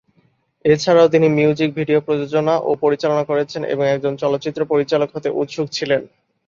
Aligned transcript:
এছাড়া 0.65 1.03
তিনি 1.13 1.27
music 1.37 1.69
video 1.79 1.99
প্রযোজনা 2.07 2.53
ও 2.61 2.71
পরিচালনা 2.83 3.23
করেছেন 3.29 3.61
এবং 3.73 3.83
একজন 3.87 4.13
চলচ্চিত্র 4.23 4.61
পরিচালক 4.71 5.09
হতে 5.15 5.29
উৎসুক 5.41 5.67
ছিলেন। 5.77 6.01